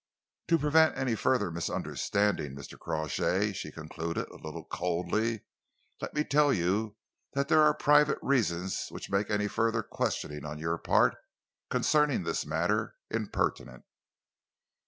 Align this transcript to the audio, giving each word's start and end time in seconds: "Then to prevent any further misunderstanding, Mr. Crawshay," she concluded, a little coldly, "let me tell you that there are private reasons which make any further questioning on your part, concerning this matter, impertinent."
"Then 0.47 0.57
to 0.57 0.61
prevent 0.63 0.97
any 0.97 1.13
further 1.13 1.51
misunderstanding, 1.51 2.55
Mr. 2.55 2.75
Crawshay," 2.75 3.53
she 3.53 3.71
concluded, 3.71 4.27
a 4.29 4.37
little 4.37 4.65
coldly, 4.65 5.41
"let 6.01 6.15
me 6.15 6.23
tell 6.23 6.51
you 6.51 6.95
that 7.33 7.49
there 7.49 7.61
are 7.61 7.75
private 7.75 8.17
reasons 8.23 8.87
which 8.89 9.11
make 9.11 9.29
any 9.29 9.47
further 9.47 9.83
questioning 9.83 10.43
on 10.43 10.57
your 10.57 10.79
part, 10.79 11.17
concerning 11.69 12.23
this 12.23 12.47
matter, 12.47 12.95
impertinent." 13.11 13.83